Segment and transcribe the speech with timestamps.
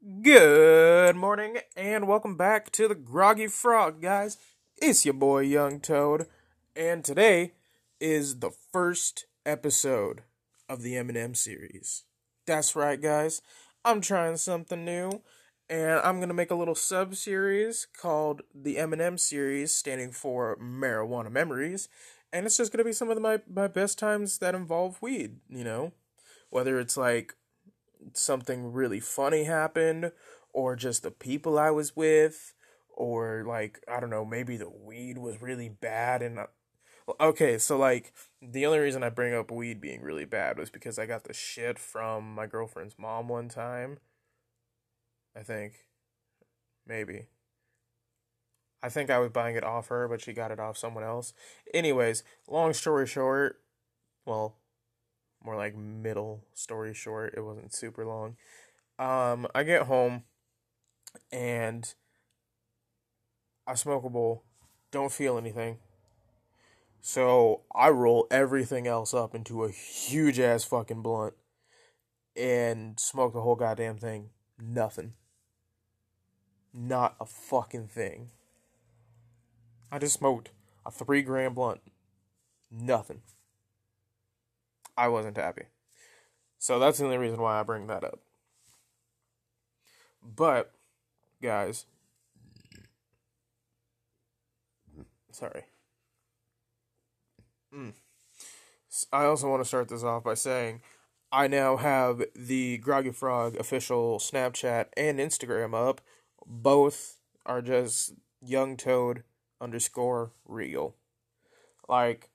[0.00, 4.38] Good morning and welcome back to the Groggy Frog, guys.
[4.80, 6.28] It's your boy Young Toad,
[6.76, 7.54] and today
[8.00, 10.22] is the first episode
[10.68, 12.04] of the M&M series.
[12.46, 13.42] That's right, guys.
[13.84, 15.22] I'm trying something new,
[15.68, 21.32] and I'm gonna make a little sub series called the M&M series, standing for Marijuana
[21.32, 21.88] Memories,
[22.32, 25.40] and it's just gonna be some of my my best times that involve weed.
[25.48, 25.92] You know,
[26.50, 27.34] whether it's like
[28.14, 30.12] something really funny happened
[30.52, 32.54] or just the people I was with
[32.94, 36.40] or like I don't know maybe the weed was really bad and
[37.20, 38.12] okay so like
[38.42, 41.32] the only reason I bring up weed being really bad was because I got the
[41.32, 43.98] shit from my girlfriend's mom one time
[45.36, 45.74] I think
[46.86, 47.26] maybe.
[48.82, 51.32] I think I was buying it off her but she got it off someone else.
[51.72, 53.60] Anyways long story short
[54.26, 54.57] well
[55.48, 57.32] more like middle story short.
[57.34, 58.36] It wasn't super long.
[58.98, 60.24] Um, I get home
[61.32, 61.94] and
[63.66, 64.44] I smoke a bowl,
[64.90, 65.78] don't feel anything.
[67.00, 71.32] So I roll everything else up into a huge ass fucking blunt
[72.36, 74.28] and smoke the whole goddamn thing.
[74.62, 75.14] Nothing.
[76.74, 78.32] Not a fucking thing.
[79.90, 80.50] I just smoked
[80.84, 81.80] a three gram blunt.
[82.70, 83.22] Nothing.
[84.98, 85.66] I wasn't happy.
[86.58, 88.18] So that's the only reason why I bring that up.
[90.20, 90.72] But,
[91.40, 91.86] guys,
[95.30, 95.66] sorry.
[97.72, 97.92] Mm.
[99.12, 100.80] I also want to start this off by saying
[101.30, 106.00] I now have the Groggy Frog official Snapchat and Instagram up.
[106.44, 109.22] Both are just Young Toad
[109.60, 110.96] underscore real.
[111.88, 112.30] Like,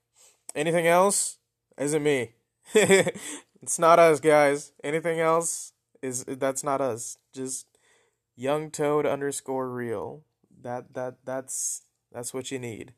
[0.56, 1.40] anything else
[1.78, 2.36] isn't me.
[2.74, 4.72] it's not us, guys.
[4.84, 7.18] Anything else is that's not us.
[7.34, 7.68] Just
[8.36, 10.24] young toad underscore real.
[10.62, 12.94] That that that's that's what you need.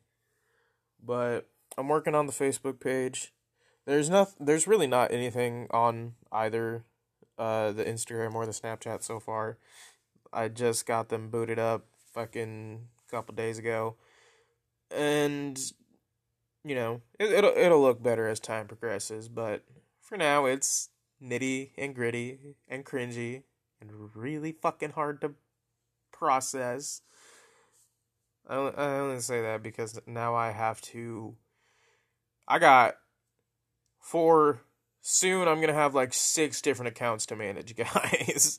[1.04, 3.32] But I'm working on the Facebook page.
[3.86, 6.84] There's not there's really not anything on either
[7.38, 9.58] uh the Instagram or the Snapchat so far.
[10.32, 13.96] I just got them booted up fucking couple days ago.
[14.90, 15.58] And
[16.66, 19.62] you know, it, it'll it'll look better as time progresses, but
[20.00, 20.88] for now it's
[21.22, 23.44] nitty and gritty and cringy
[23.80, 25.34] and really fucking hard to
[26.12, 27.02] process.
[28.48, 31.36] I I only say that because now I have to.
[32.48, 32.96] I got
[34.00, 34.62] four.
[35.00, 38.58] Soon I'm gonna have like six different accounts to manage, guys.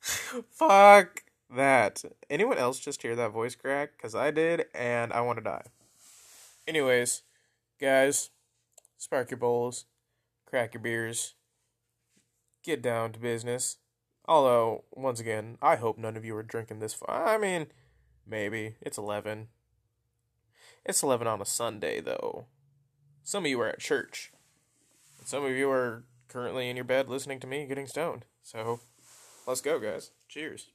[0.00, 1.22] Fuck
[1.54, 2.02] that.
[2.28, 3.92] Anyone else just hear that voice crack?
[3.96, 5.66] Because I did, and I want to die.
[6.66, 7.22] Anyways,
[7.80, 8.30] Guys,
[8.96, 9.84] spark your bowls,
[10.46, 11.34] crack your beers,
[12.64, 13.76] get down to business.
[14.26, 17.24] Although, once again, I hope none of you are drinking this far.
[17.28, 17.68] I mean,
[18.26, 18.74] maybe.
[18.80, 19.46] It's 11.
[20.84, 22.46] It's 11 on a Sunday, though.
[23.22, 24.32] Some of you are at church.
[25.24, 28.24] some of you are currently in your bed listening to me getting stoned.
[28.42, 28.80] So,
[29.46, 30.10] let's go, guys.
[30.28, 30.66] Cheers.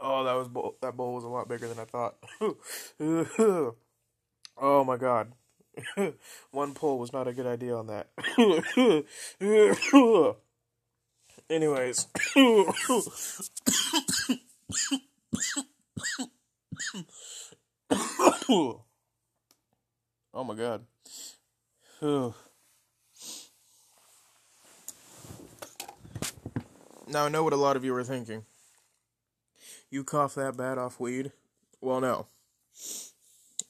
[0.00, 2.16] Oh, that was bowl, that bowl was a lot bigger than I thought.
[2.40, 3.74] oh
[4.58, 5.32] my god.
[6.50, 8.08] One pull was not a good idea on that.
[11.50, 12.06] Anyways.
[20.34, 20.84] oh my god.
[22.00, 22.34] now
[27.24, 28.44] I know what a lot of you are thinking.
[29.90, 31.32] You cough that bad off weed?
[31.80, 32.26] Well, no.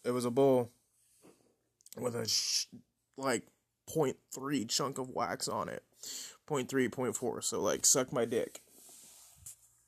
[0.04, 0.70] It was a bowl
[1.98, 2.66] with a sh-
[3.16, 3.44] like
[3.88, 5.82] 0.3 chunk of wax on it.
[6.48, 7.44] 0.3, 0.4.
[7.44, 8.60] So, like, suck my dick.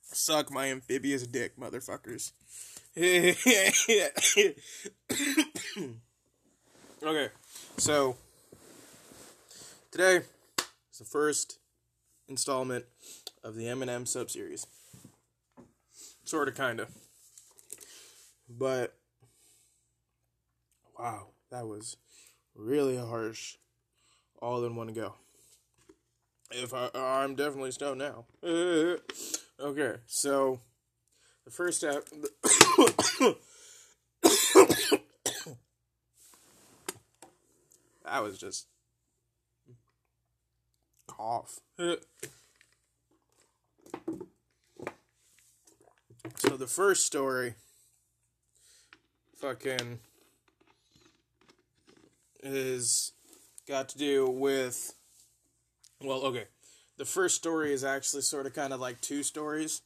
[0.03, 2.33] Suck my amphibious dick, motherfuckers.
[7.03, 7.29] okay,
[7.77, 8.17] so
[9.93, 10.17] today
[10.91, 11.61] is the first
[12.29, 12.87] installment
[13.45, 14.67] of the M&M subseries.
[16.25, 16.89] Sort of, kind of.
[18.51, 18.95] But
[21.01, 21.97] Wow, that was
[22.55, 23.57] really harsh,
[24.43, 25.15] all in one go.
[26.51, 28.27] If I, I'm definitely stoned now.
[29.61, 30.61] okay, so
[31.47, 32.07] the first step.
[38.05, 38.67] that was just
[41.07, 41.61] cough.
[41.79, 41.97] so
[46.59, 47.55] the first story
[49.41, 49.99] fucking
[52.43, 53.13] is
[53.67, 54.95] got to do with
[56.03, 56.45] well okay.
[56.99, 59.81] The first story is actually sort of kind of like two stories.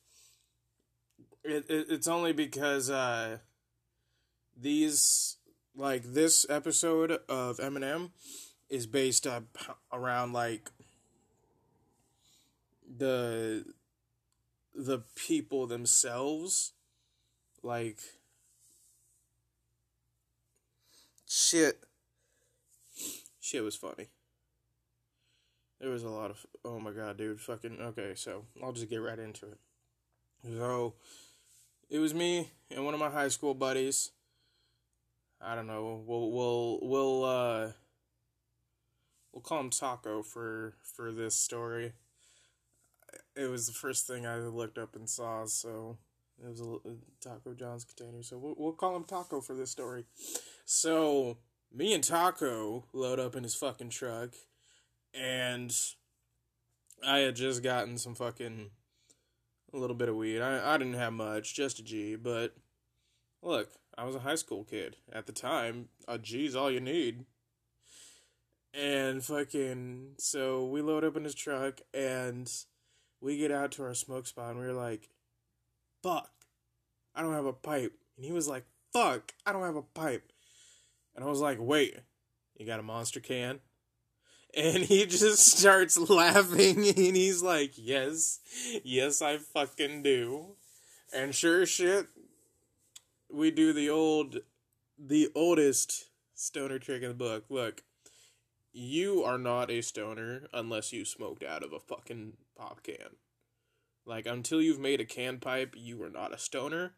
[1.45, 3.39] It, it it's only because uh
[4.61, 5.37] these
[5.77, 8.11] like this episode of M&M
[8.69, 9.45] is based up
[9.93, 10.71] around like
[12.99, 13.65] the
[14.75, 16.73] the people themselves.
[17.63, 17.99] Like
[21.35, 21.83] shit.
[23.41, 24.09] Shit was funny.
[25.81, 29.03] There was a lot of oh my god dude fucking okay so i'll just get
[29.03, 29.59] right into it.
[30.57, 30.95] So
[31.91, 34.13] it was me and one of my high school buddies.
[35.41, 37.73] I don't know we'll we'll we'll uh
[39.33, 41.93] we'll call him taco for for this story.
[43.37, 45.99] It was the first thing I looked up and saw, so
[46.43, 48.23] it was a, a uh, Taco John's container.
[48.23, 50.05] So we'll, we'll call him Taco for this story.
[50.65, 51.39] So
[51.73, 54.31] me and Taco load up in his fucking truck,
[55.13, 55.75] and
[57.07, 58.71] I had just gotten some fucking
[59.73, 60.41] a little bit of weed.
[60.41, 62.55] I I didn't have much, just a G, but
[63.43, 65.89] look, I was a high school kid at the time.
[66.09, 67.25] A G's all you need.
[68.73, 72.51] And fucking so we load up in his truck and
[73.21, 75.09] we get out to our smoke spot and we are like,
[76.05, 76.31] fuck,
[77.15, 77.95] I don't have a pipe.
[78.17, 80.31] And he was like, fuck, I don't have a pipe.
[81.17, 81.99] And I was like, wait,
[82.57, 83.61] you got a monster can?
[84.55, 88.41] And he just starts laughing and he's like, yes,
[88.85, 90.57] yes, I fucking do.
[91.13, 92.07] And sure shit,
[93.33, 94.41] we do the old,
[94.99, 97.45] the oldest stoner trick in the book.
[97.49, 97.83] Look,
[98.73, 103.17] you are not a stoner unless you smoked out of a fucking pop can.
[104.07, 106.95] Like, until you've made a can pipe, you are not a stoner.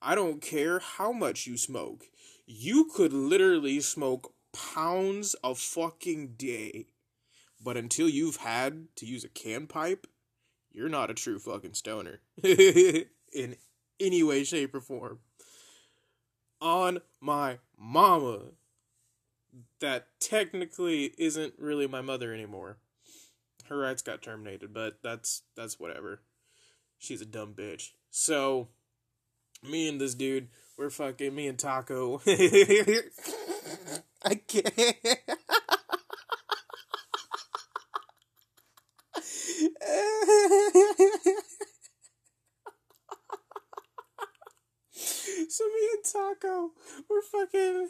[0.00, 2.06] I don't care how much you smoke.
[2.46, 6.86] You could literally smoke pounds a fucking day.
[7.62, 10.06] But until you've had to use a can pipe,
[10.72, 12.20] you're not a true fucking stoner.
[12.42, 13.56] In
[14.00, 15.20] any way, shape, or form.
[16.60, 18.40] On my mama.
[19.80, 22.78] That technically isn't really my mother anymore
[23.72, 26.20] her rights got terminated, but that's that's whatever.
[27.02, 27.90] She's a dumb bitch.
[28.10, 28.68] So
[29.68, 30.46] me and this dude,
[30.78, 32.20] we're fucking me and Taco.
[32.26, 33.02] I
[34.46, 34.72] can't.
[44.92, 46.70] so me and Taco,
[47.10, 47.88] we're fucking,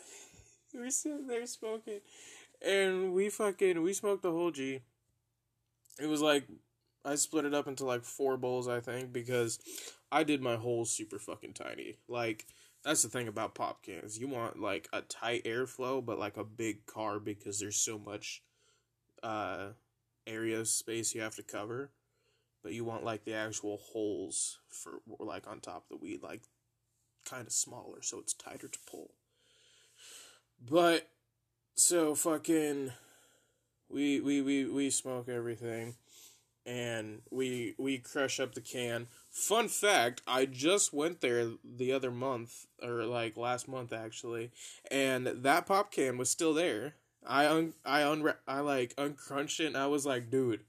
[0.73, 2.01] we're sitting there smoking,
[2.67, 4.81] and we fucking we smoked the whole G
[6.01, 6.45] it was like
[7.05, 9.59] I split it up into like four bowls, I think, because
[10.11, 11.97] I did my whole super fucking tiny.
[12.09, 12.47] Like
[12.85, 14.19] that's the thing about pop cans.
[14.19, 18.43] You want like a tight airflow, but like a big car because there's so much
[19.23, 19.69] uh
[20.27, 21.91] area space you have to cover.
[22.63, 26.43] But you want like the actual holes for like on top of the weed, like
[27.29, 29.15] kind of smaller, so it's tighter to pull.
[30.61, 31.09] But
[31.75, 32.93] so fucking
[33.89, 35.97] we we we we smoke everything
[36.65, 39.09] and we we crush up the can.
[39.31, 44.51] Fun fact i just went there the other month or like last month actually
[44.91, 46.95] and that pop can was still there.
[47.27, 50.61] I un i un i like uncrunched it and i was like dude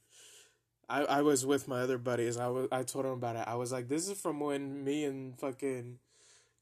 [0.90, 2.38] i i was with my other buddies.
[2.38, 3.48] I was i told them about it.
[3.48, 6.00] I was like this is from when me and fucking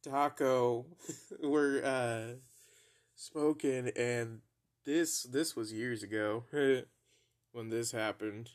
[0.03, 0.85] taco
[1.43, 2.35] were uh
[3.15, 4.41] smoking and
[4.85, 6.43] this this was years ago
[7.51, 8.49] when this happened.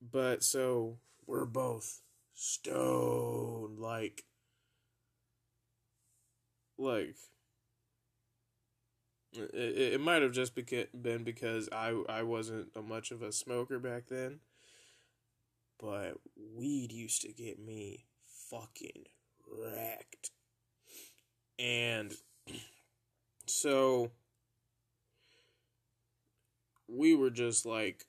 [0.00, 2.00] But so we're both
[2.34, 4.24] stoned like
[6.78, 7.16] like
[9.32, 13.78] it, it might have just been because I I wasn't a much of a smoker
[13.78, 14.40] back then.
[15.78, 18.06] But weed used to get me
[18.50, 19.04] fucking
[19.46, 20.30] wrecked.
[21.58, 22.14] And
[23.46, 24.10] so
[26.88, 28.06] we were just like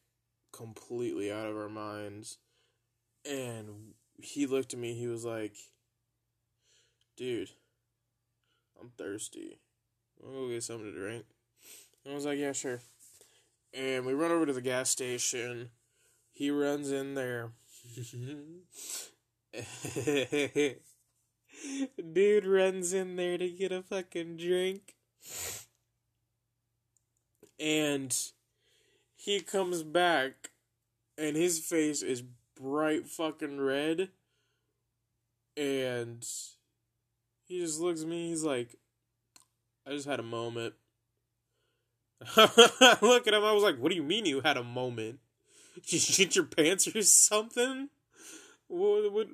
[0.62, 2.38] completely out of our minds.
[3.30, 5.56] And he looked at me, he was like,
[7.18, 7.50] dude,
[8.80, 9.60] I'm thirsty.
[10.24, 11.26] I'll go get something to drink.
[12.10, 12.82] I was like, yeah, sure.
[13.74, 15.70] And we run over to the gas station.
[16.32, 17.52] He runs in there.
[22.14, 24.96] Dude runs in there to get a fucking drink.
[27.60, 28.16] And
[29.16, 30.51] he comes back
[31.18, 32.24] and his face is
[32.60, 34.10] bright fucking red.
[35.58, 36.26] And
[37.46, 38.76] he just looks at me, he's like,
[39.86, 40.74] I just had a moment.
[42.38, 45.20] I look at him, I was like, What do you mean you had a moment?
[45.76, 47.90] Did you shit your pants or something?
[48.68, 49.28] What, what,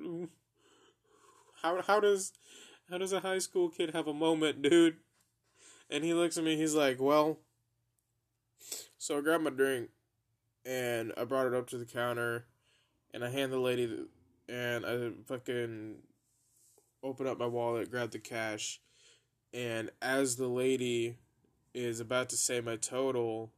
[1.61, 2.33] how, how does
[2.89, 4.97] how does a high school kid have a moment, dude?
[5.89, 7.39] And he looks at me, he's like, Well,
[8.97, 9.89] so I grabbed my drink
[10.67, 12.45] and I brought it up to the counter
[13.13, 14.07] and I hand the lady the,
[14.49, 15.95] and I fucking
[17.01, 18.81] open up my wallet, grab the cash,
[19.53, 21.15] and as the lady
[21.73, 23.51] is about to say my total,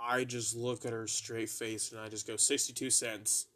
[0.00, 3.46] I just look at her straight face and I just go 62 cents.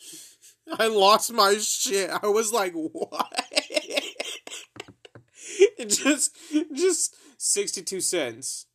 [0.78, 2.10] I lost my shit.
[2.10, 3.32] I was like, what?
[5.86, 6.36] just
[6.74, 8.66] just 62 cents.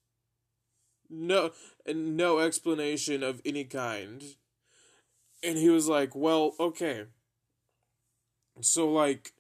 [1.10, 1.52] No
[1.88, 4.24] no explanation of any kind.
[5.44, 7.06] And he was like, "Well, okay.
[8.62, 9.34] So like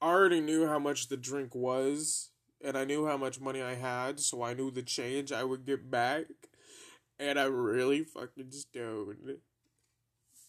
[0.00, 2.30] I already knew how much the drink was
[2.62, 5.66] and I knew how much money I had, so I knew the change I would
[5.66, 6.26] get back.
[7.18, 9.38] And I'm really fucking stoned.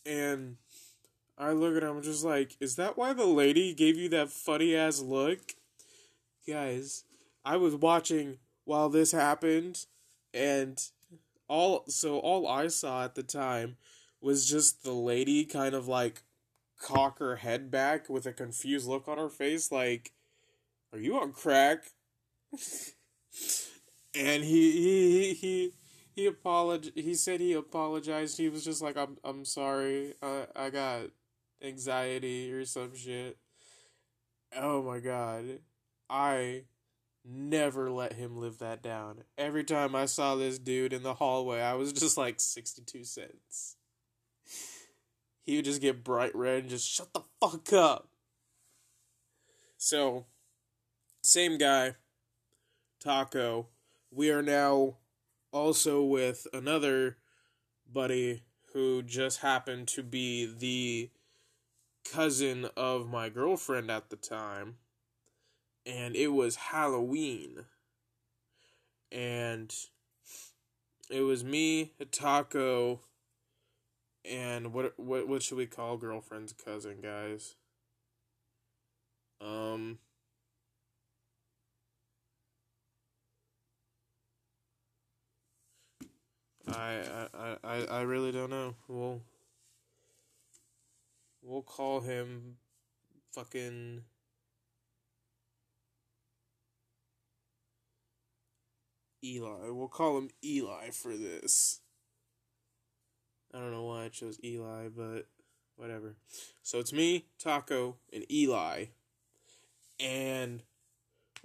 [0.05, 0.57] And
[1.37, 4.75] I look at him just like, is that why the lady gave you that funny
[4.75, 5.39] ass look?
[6.47, 7.03] Guys,
[7.45, 9.85] I was watching while this happened
[10.33, 10.81] and
[11.47, 13.77] all so all I saw at the time
[14.21, 16.23] was just the lady kind of like
[16.79, 20.13] cock her head back with a confused look on her face like
[20.93, 21.85] are you on crack?
[24.15, 25.73] And he he he he
[26.15, 28.37] he apologized he said he apologized.
[28.37, 30.13] He was just like i'm i'm sorry.
[30.21, 31.09] I i got
[31.63, 33.37] anxiety or some shit.
[34.55, 35.45] Oh my god.
[36.09, 36.65] I
[37.25, 39.23] never let him live that down.
[39.37, 43.77] Every time i saw this dude in the hallway i was just like 62 cents.
[45.43, 48.07] He would just get bright red and just shut the fuck up.
[49.77, 50.25] So
[51.21, 51.95] same guy
[53.03, 53.67] taco.
[54.11, 54.97] We are now
[55.51, 57.17] also with another
[57.91, 61.09] buddy who just happened to be the
[62.09, 64.77] cousin of my girlfriend at the time.
[65.85, 67.65] And it was Halloween.
[69.11, 69.73] And
[71.09, 73.01] it was me, taco,
[74.25, 77.55] and what what what should we call girlfriend's cousin, guys?
[79.41, 79.99] Um
[86.65, 88.75] I, I, I, I really don't know.
[88.87, 89.21] We'll
[91.41, 92.55] we'll call him
[93.33, 94.03] fucking
[99.23, 99.69] Eli.
[99.69, 101.81] We'll call him Eli for this.
[103.53, 105.27] I don't know why I chose Eli, but
[105.75, 106.15] whatever.
[106.63, 108.85] So it's me, Taco, and Eli.
[109.99, 110.63] And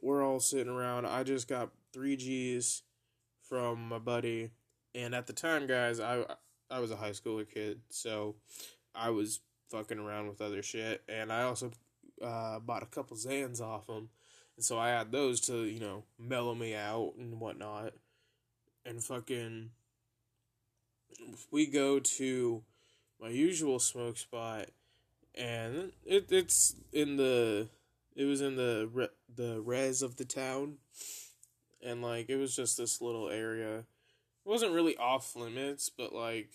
[0.01, 1.07] we're all sitting around.
[1.07, 2.83] I just got three G's
[3.43, 4.51] from my buddy
[4.95, 6.25] and at the time, guys, I
[6.71, 8.37] I was a high schooler kid, so
[8.95, 11.71] I was fucking around with other shit, and I also
[12.23, 14.11] uh, bought a couple Xans off them,
[14.59, 17.93] and so I had those to you know mellow me out and whatnot,
[18.85, 19.71] and fucking
[21.53, 22.65] we go to
[23.21, 24.71] my usual smoke spot,
[25.37, 27.69] and it it's in the
[28.17, 30.79] it was in the re, the res of the town,
[31.81, 33.79] and like it was just this little area.
[33.79, 36.51] It wasn't really off limits, but like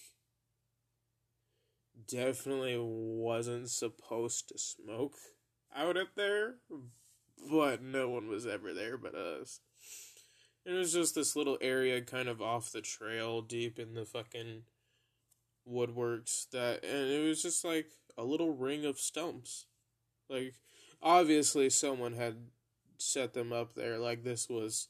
[2.06, 5.16] definitely wasn't supposed to smoke
[5.74, 6.56] out up there.
[7.52, 9.60] But no one was ever there but us.
[10.66, 14.64] It was just this little area kind of off the trail, deep in the fucking
[15.70, 19.66] woodworks that and it was just like a little ring of stumps.
[20.30, 20.56] Like
[21.02, 22.36] obviously someone had
[22.98, 24.88] set them up there like this was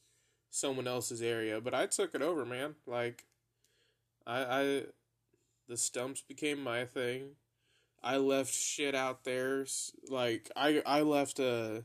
[0.50, 2.76] someone else's area, but I took it over, man.
[2.86, 3.26] Like
[4.26, 4.84] I I
[5.68, 7.32] the stumps became my thing.
[8.04, 9.66] I left shit out there
[10.10, 11.84] like I I left a, a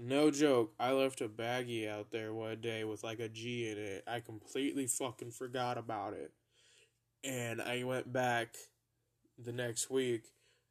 [0.00, 3.78] no joke, I left a baggie out there one day with like a G in
[3.78, 4.04] it.
[4.06, 6.32] I completely fucking forgot about it.
[7.24, 8.56] And I went back
[9.38, 10.24] the next week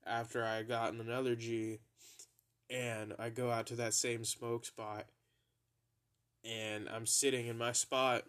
[0.06, 1.80] after I gotten another G
[2.70, 5.06] and I go out to that same smoke spot
[6.44, 8.24] and I'm sitting in my spot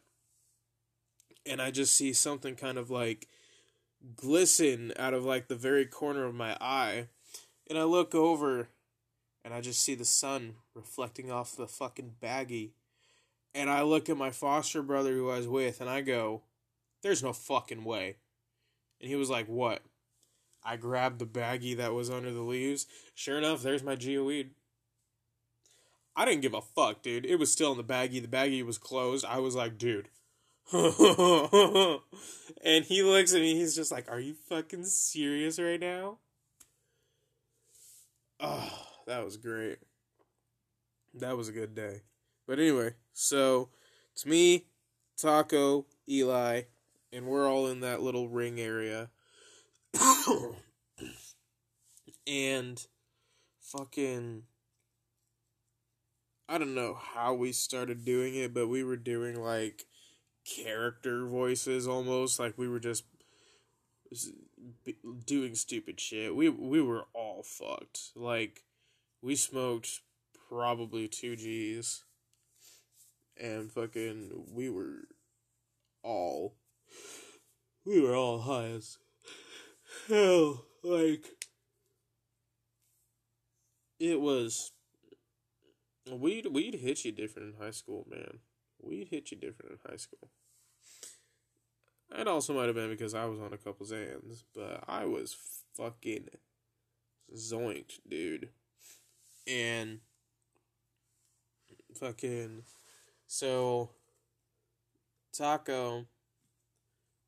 [1.45, 3.29] and I just see something kind of like
[4.15, 7.09] glisten out of like the very corner of my eye.
[7.69, 8.69] And I look over
[9.47, 12.73] and I just see the sun reflecting off the fucking baggie.
[13.55, 16.43] And I look at my foster brother who I was with and I go,
[17.03, 18.17] There's no fucking way.
[19.01, 19.83] And he was like, What?
[20.65, 22.89] I grabbed the baggie that was under the leaves.
[23.15, 24.49] Sure enough, there's my geoweed.
[26.17, 27.25] I didn't give a fuck, dude.
[27.25, 28.21] It was still in the baggie.
[28.21, 29.25] The baggie was closed.
[29.25, 30.09] I was like, dude.
[30.73, 30.81] and
[32.85, 33.55] he looks at me.
[33.55, 36.19] He's just like, "Are you fucking serious right now?"
[38.41, 39.79] Oh, that was great.
[41.15, 42.03] That was a good day.
[42.47, 43.71] But anyway, so
[44.13, 44.67] it's me,
[45.17, 46.63] Taco, Eli,
[47.13, 49.11] and we're all in that little ring area.
[52.27, 52.87] and
[53.61, 54.43] fucking
[56.49, 59.85] I don't know how we started doing it, but we were doing like
[60.45, 63.05] character voices almost like we were just
[65.25, 66.37] doing stupid shit.
[66.37, 68.13] We we were all fucked.
[68.15, 68.63] Like
[69.23, 70.01] we smoked
[70.49, 72.05] probably 2 Gs
[73.37, 75.09] and fucking we were
[76.03, 76.55] all
[77.85, 78.99] we were all high as
[80.09, 81.27] hell like
[83.99, 84.73] it was
[86.11, 88.39] we'd we'd hit you different in high school, man.
[88.81, 90.31] We'd hit you different in high school.
[92.17, 95.37] It also might have been because I was on a couple Xans, but I was
[95.77, 96.29] fucking
[97.35, 98.51] zoinked, dude.
[99.47, 100.01] And
[101.95, 102.63] fucking
[103.27, 103.91] so
[105.33, 106.07] Taco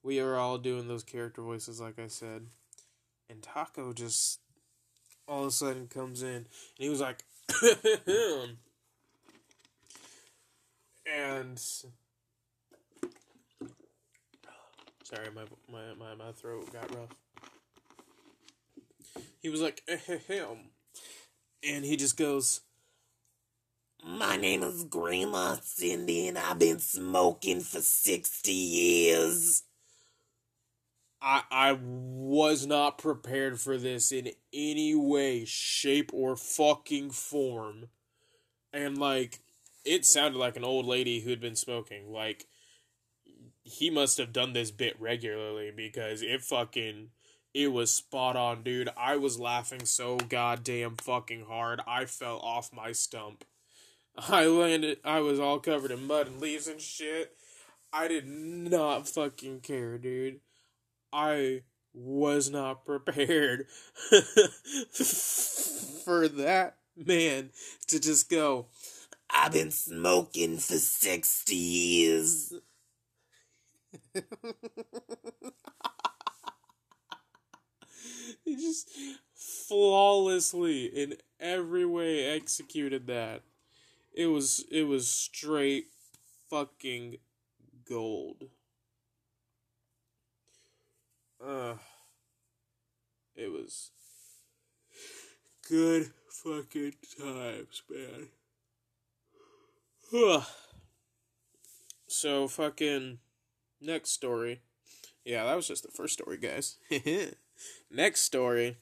[0.02, 2.46] we are all doing those character voices like I said.
[3.30, 4.40] And Taco just
[5.26, 6.46] all of a sudden comes in and
[6.78, 7.24] he was like
[11.06, 11.58] and
[15.02, 17.14] sorry my, my my my throat got rough
[19.40, 20.70] he was like ahem
[21.66, 22.60] and he just goes
[24.04, 29.64] my name is Grandma Cindy and I've been smoking for 60 years.
[31.20, 37.88] I I was not prepared for this in any way, shape, or fucking form.
[38.72, 39.40] And like
[39.84, 42.12] it sounded like an old lady who had been smoking.
[42.12, 42.46] Like
[43.64, 47.08] he must have done this bit regularly because it fucking
[47.54, 48.90] it was spot on, dude.
[48.96, 51.80] I was laughing so goddamn fucking hard.
[51.86, 53.44] I fell off my stump.
[54.16, 57.34] I landed I was all covered in mud and leaves and shit.
[57.92, 60.40] I did not fucking care, dude.
[61.12, 61.62] I
[61.94, 63.66] was not prepared
[66.04, 67.50] for that man
[67.86, 68.66] to just go
[69.30, 72.54] I've been smoking for 60 years.
[78.56, 78.90] Just
[79.34, 83.42] flawlessly in every way executed that.
[84.12, 85.88] It was it was straight
[86.50, 87.18] fucking
[87.88, 88.44] gold.
[91.44, 91.74] Uh
[93.36, 93.90] it was
[95.68, 98.28] good fucking times, man.
[102.08, 103.18] so fucking
[103.80, 104.60] next story.
[105.24, 106.78] Yeah, that was just the first story, guys.
[107.90, 108.76] next story.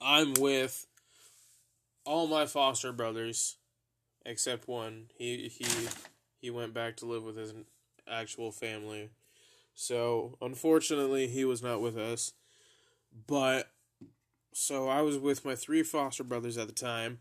[0.00, 0.86] I'm with
[2.04, 3.56] all my foster brothers
[4.24, 5.06] except one.
[5.14, 5.66] He he
[6.40, 7.54] he went back to live with his
[8.08, 9.10] actual family.
[9.74, 12.32] So, unfortunately, he was not with us.
[13.26, 13.70] But
[14.52, 17.20] so I was with my three foster brothers at the time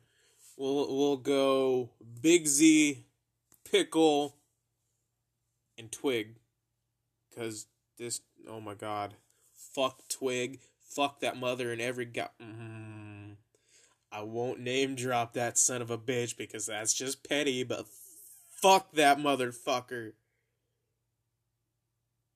[0.60, 3.06] We'll we'll go Big Z,
[3.64, 4.36] Pickle,
[5.78, 6.36] and Twig,
[7.30, 9.16] because this oh my god,
[9.54, 12.30] fuck Twig, fuck that mother and every guy.
[12.42, 13.36] Mm,
[14.12, 17.86] I won't name drop that son of a bitch because that's just petty, but
[18.50, 20.14] fuck that motherfucker.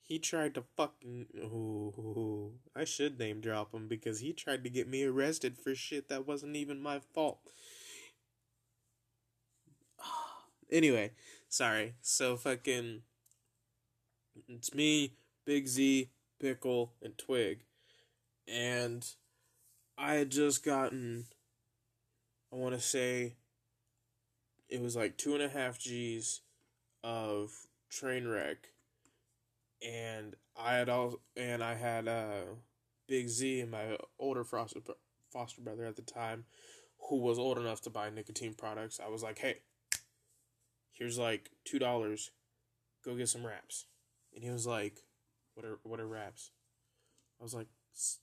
[0.02, 1.28] He tried to fucking.
[1.38, 6.10] Ooh, I should name drop him because he tried to get me arrested for shit
[6.10, 7.40] that wasn't even my fault.
[10.72, 11.12] Anyway,
[11.50, 11.94] sorry.
[12.02, 13.02] So fucking
[14.48, 15.14] it's me,
[15.46, 17.64] Big Z, Pickle, and Twig.
[18.48, 19.06] And
[19.98, 21.26] I had just gotten
[22.52, 23.36] I wanna say
[24.70, 26.42] it was like two and a half G's
[27.04, 27.52] of
[27.90, 28.70] train wreck
[29.86, 32.56] and I had all and I had uh
[33.08, 34.80] Big Z and my older foster
[35.32, 36.46] foster brother at the time
[37.10, 39.58] who was old enough to buy nicotine products, I was like, hey,
[40.92, 42.32] here's like two dollars,
[43.04, 43.86] go get some wraps.
[44.34, 44.98] And he was like,
[45.56, 46.52] what are what are wraps?
[47.40, 47.68] I was like,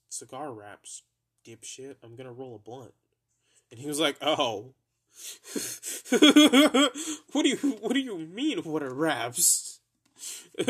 [0.09, 1.03] cigar wraps,
[1.47, 1.97] dipshit.
[2.03, 2.95] I'm gonna roll a blunt.
[3.71, 4.75] And he was like, oh.
[7.33, 9.81] what do you what do you mean what are wraps?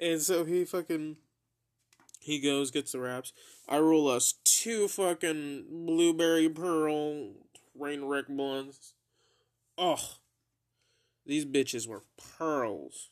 [0.00, 1.16] and so he fucking
[2.26, 3.32] he goes, gets the wraps.
[3.68, 7.34] I roll us two fucking blueberry pearl
[7.78, 8.94] rain wreck blunts.
[9.78, 10.16] Oh,
[11.24, 12.02] these bitches were
[12.38, 13.10] pearls.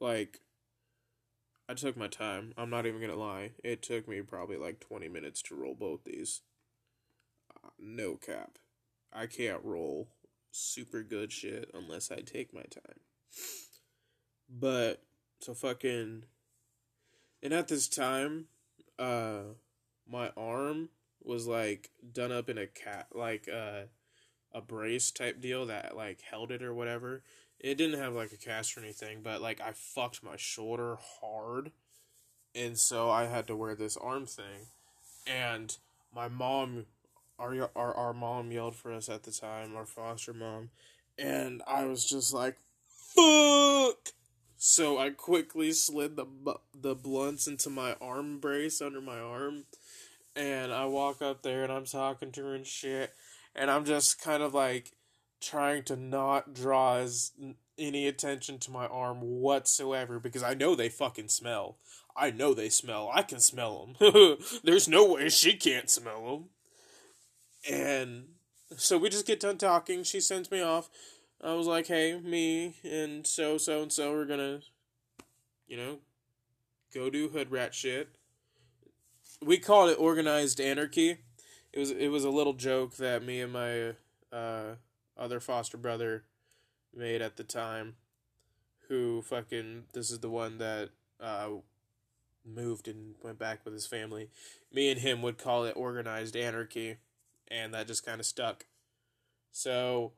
[0.00, 0.40] Like,
[1.68, 2.52] I took my time.
[2.56, 3.52] I'm not even gonna lie.
[3.64, 6.42] It took me probably like 20 minutes to roll both these.
[7.50, 8.58] Uh, no cap.
[9.12, 10.08] I can't roll
[10.50, 13.00] super good shit unless I take my time.
[14.48, 15.02] But,
[15.40, 16.24] so fucking.
[17.42, 18.46] And at this time,
[18.98, 19.40] uh,
[20.08, 20.90] my arm
[21.22, 23.82] was like done up in a cat, like, uh,
[24.52, 27.22] a brace type deal that like held it or whatever.
[27.60, 31.72] It didn't have like a cast or anything, but like I fucked my shoulder hard,
[32.54, 34.68] and so I had to wear this arm thing.
[35.26, 35.76] And
[36.14, 36.86] my mom,
[37.38, 40.70] our our our mom yelled for us at the time, our foster mom,
[41.18, 42.58] and I was just like,
[43.14, 44.12] "Fuck!"
[44.58, 46.26] So I quickly slid the
[46.74, 49.64] the blunts into my arm brace under my arm,
[50.34, 53.12] and I walk up there and I'm talking to her and shit
[53.56, 54.92] and I'm just kind of like
[55.40, 57.32] trying to not draw as
[57.78, 61.78] any attention to my arm whatsoever because I know they fucking smell.
[62.16, 63.10] I know they smell.
[63.12, 64.36] I can smell them.
[64.64, 66.44] There's no way she can't smell them.
[67.70, 68.24] And
[68.76, 70.02] so we just get done talking.
[70.02, 70.88] She sends me off.
[71.42, 74.60] I was like, hey, me and so, so, and so we're gonna,
[75.66, 75.98] you know,
[76.94, 78.16] go do hood rat shit.
[79.42, 81.18] We called it organized anarchy
[81.76, 83.90] it was it was a little joke that me and my
[84.32, 84.76] uh,
[85.16, 86.24] other foster brother
[86.94, 87.96] made at the time,
[88.88, 91.48] who fucking this is the one that uh,
[92.44, 94.28] moved and went back with his family.
[94.72, 96.96] Me and him would call it organized anarchy,
[97.48, 98.66] and that just kind of stuck.
[99.52, 100.12] So,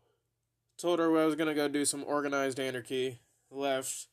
[0.77, 3.19] told her I was gonna go do some organized anarchy.
[3.51, 4.09] Left,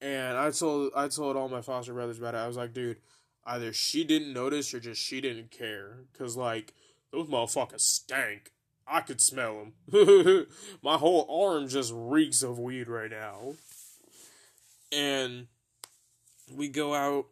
[0.00, 2.38] and I told I told all my foster brothers about it.
[2.38, 2.98] I was like, dude,
[3.44, 5.98] either she didn't notice or just she didn't care.
[6.18, 6.74] Cause like
[7.12, 8.52] those motherfuckers stank.
[8.86, 10.46] I could smell them.
[10.82, 13.54] My whole arm just reeks of weed right now.
[14.90, 15.46] And
[16.54, 17.26] we go out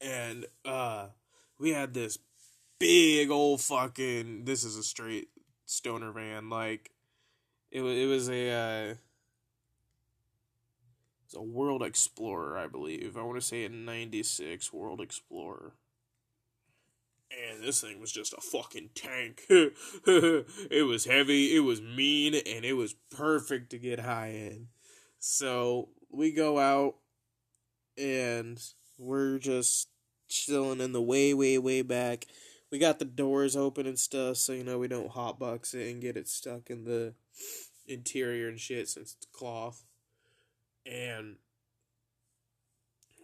[0.00, 1.08] and uh
[1.58, 2.18] we had this
[2.78, 5.28] big old fucking this is a straight
[5.66, 6.92] stoner van like
[7.70, 8.94] it was it was a uh
[11.28, 13.18] it's a Ford Explorer, I believe.
[13.18, 15.72] I want to say a 96 Ford Explorer.
[17.30, 19.42] And this thing was just a fucking tank.
[19.50, 24.68] it was heavy, it was mean, and it was perfect to get high in.
[25.18, 26.94] So we go out
[27.98, 28.60] and
[28.98, 29.88] we're just
[30.28, 32.26] chilling in the way, way, way back.
[32.70, 36.02] We got the doors open and stuff, so you know we don't hotbox it and
[36.02, 37.14] get it stuck in the
[37.86, 39.84] interior and shit since it's cloth
[40.88, 41.36] and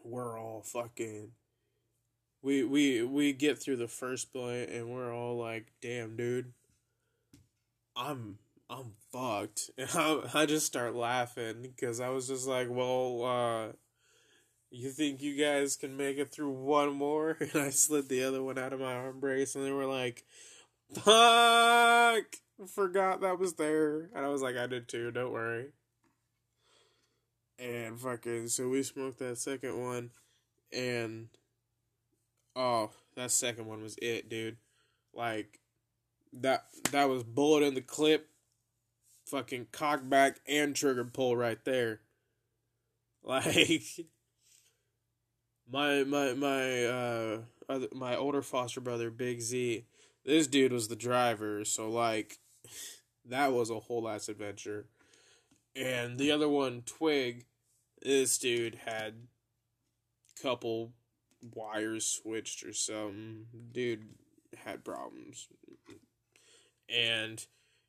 [0.04, 1.30] we're all fucking
[2.44, 6.52] we we we get through the first blunt and we're all like damn dude
[7.96, 9.70] i'm i'm fucked.
[9.78, 13.72] And I, I just start laughing because i was just like well uh
[14.70, 17.36] you think you guys can make it through one more?
[17.40, 20.24] And i slid the other one out of my arm brace and they were like
[20.94, 22.24] fuck
[22.68, 24.10] forgot that was there.
[24.14, 25.68] And i was like i did too don't worry.
[27.58, 30.10] And fucking so we smoked that second one
[30.72, 31.28] and
[32.56, 34.56] oh that second one was it dude.
[35.12, 35.60] Like
[36.32, 38.28] that that was bullet in the clip
[39.26, 42.00] fucking cock back and trigger pull right there.
[43.26, 43.80] Like
[45.72, 47.38] my my my uh
[47.70, 49.86] other, my older foster brother big z
[50.26, 52.36] this dude was the driver so like
[53.24, 54.86] that was a whole ass adventure.
[55.76, 57.46] And the other one, Twig,
[58.02, 59.14] this dude had
[60.40, 60.92] couple
[61.52, 63.46] wires switched or something.
[63.72, 64.04] Dude
[64.64, 65.48] had problems.
[66.88, 67.44] And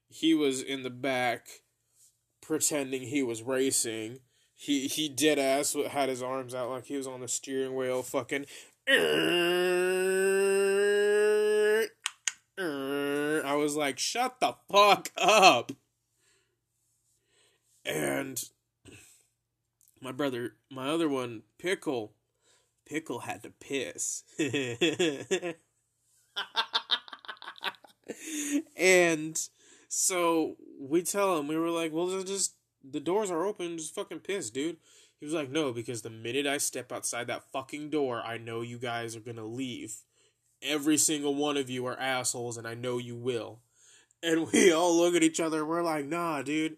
[0.09, 1.47] he was in the back
[2.41, 4.19] pretending he was racing.
[4.55, 8.03] He he did ass had his arms out like he was on the steering wheel
[8.03, 8.45] fucking
[13.45, 15.71] I was like, shut the fuck up.
[17.85, 18.43] And
[20.01, 22.14] my brother, my other one, Pickle,
[22.85, 24.23] Pickle had to piss.
[28.77, 29.39] and
[29.89, 34.19] so we tell him, we were like, well, just, the doors are open, just fucking
[34.19, 34.77] piss, dude.
[35.19, 38.61] He was like, no, because the minute I step outside that fucking door, I know
[38.61, 39.95] you guys are gonna leave.
[40.61, 43.61] Every single one of you are assholes, and I know you will.
[44.21, 46.77] And we all look at each other, we're like, nah, dude,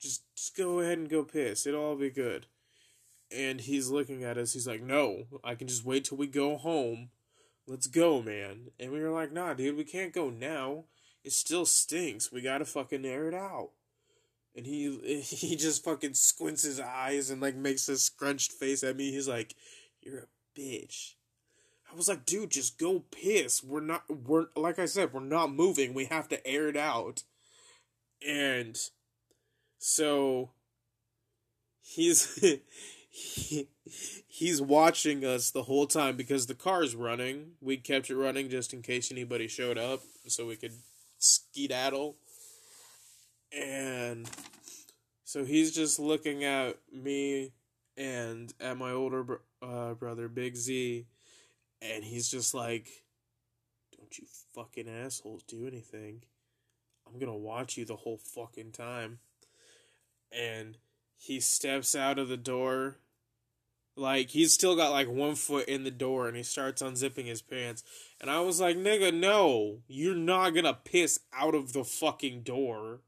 [0.00, 1.66] just, just go ahead and go piss.
[1.66, 2.46] It'll all be good.
[3.34, 6.56] And he's looking at us, he's like, no, I can just wait till we go
[6.56, 7.10] home.
[7.66, 8.68] Let's go, man.
[8.78, 10.84] And we were like, nah, dude, we can't go now.
[11.24, 12.30] It still stinks.
[12.30, 13.70] We gotta fucking air it out
[14.56, 18.96] and he he just fucking squints his eyes and like makes a scrunched face at
[18.96, 19.12] me.
[19.12, 19.54] He's like,
[20.00, 21.14] "You're a bitch."
[21.90, 23.62] I was like, "Dude, just go piss.
[23.62, 25.94] We're not we're like I said, we're not moving.
[25.94, 27.22] We have to air it out."
[28.26, 28.76] And
[29.78, 30.50] so
[31.82, 32.42] he's
[33.16, 33.68] he,
[34.26, 37.52] he's watching us the whole time because the car's running.
[37.60, 40.74] We kept it running just in case anybody showed up so we could
[41.18, 42.16] skedaddle
[43.56, 44.28] and
[45.24, 47.52] so he's just looking at me
[47.96, 51.06] and at my older br- uh, brother, Big Z,
[51.80, 52.88] and he's just like,
[53.96, 56.22] Don't you fucking assholes do anything.
[57.06, 59.20] I'm gonna watch you the whole fucking time.
[60.32, 60.76] And
[61.16, 62.96] he steps out of the door.
[63.96, 67.42] Like, he's still got like one foot in the door and he starts unzipping his
[67.42, 67.82] pants.
[68.20, 73.00] And I was like, nigga, no, you're not gonna piss out of the fucking door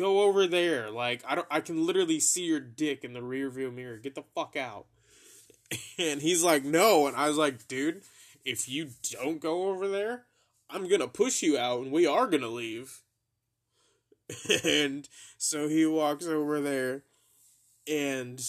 [0.00, 0.90] go over there.
[0.90, 3.98] Like I don't I can literally see your dick in the rear view mirror.
[3.98, 4.86] Get the fuck out.
[5.98, 8.02] And he's like, "No." And I was like, "Dude,
[8.44, 10.24] if you don't go over there,
[10.68, 13.02] I'm to push you out and we are to leave."
[14.64, 15.08] and
[15.38, 17.04] so he walks over there
[17.86, 18.42] and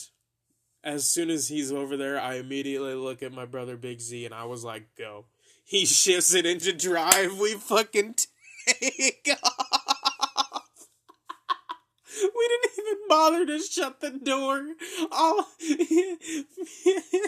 [0.84, 4.34] as soon as he's over there, I immediately look at my brother Big Z and
[4.34, 5.26] I was like, "Go."
[5.63, 7.38] He shifts it into drive.
[7.38, 8.15] We fucking
[8.67, 10.88] take off.
[12.24, 14.67] We didn't even bother to shut the door.
[15.12, 15.48] Oh,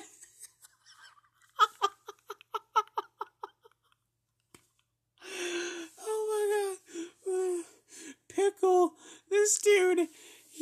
[6.00, 6.76] oh my
[7.26, 7.64] god.
[8.30, 8.94] Pickle,
[9.30, 10.08] this dude,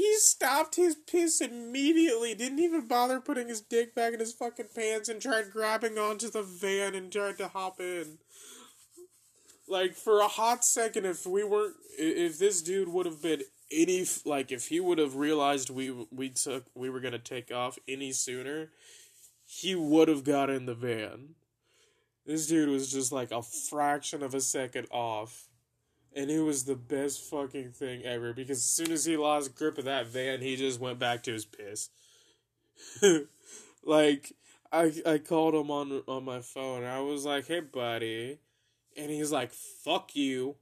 [0.02, 2.34] he stopped his piss immediately.
[2.34, 6.28] Didn't even bother putting his dick back in his fucking pants and tried grabbing onto
[6.32, 8.18] the van and tried to hop in.
[9.68, 14.06] Like, for a hot second, if we weren't, if this dude would have been any
[14.26, 18.12] like if he would have realized we we took we were gonna take off any
[18.12, 18.72] sooner,
[19.46, 21.36] he would have got in the van.
[22.26, 25.48] This dude was just like a fraction of a second off.
[26.14, 29.78] And it was the best fucking thing ever because as soon as he lost grip
[29.78, 31.90] of that van, he just went back to his piss.
[33.86, 34.34] like
[34.72, 36.84] I I called him on on my phone.
[36.84, 38.40] I was like, "Hey, buddy,"
[38.98, 40.56] and he's like, "Fuck you."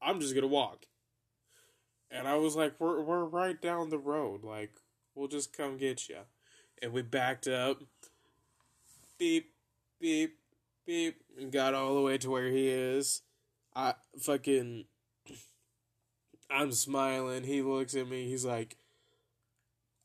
[0.00, 0.86] I'm just gonna walk.
[2.10, 4.44] And I was like, we're we're right down the road.
[4.44, 4.72] Like,
[5.14, 6.20] we'll just come get you.
[6.80, 7.82] And we backed up.
[9.18, 9.52] Beep,
[10.00, 10.38] beep,
[10.86, 13.22] beep, and got all the way to where he is.
[13.78, 14.86] I fucking.
[16.50, 17.44] I'm smiling.
[17.44, 18.28] He looks at me.
[18.28, 18.76] He's like,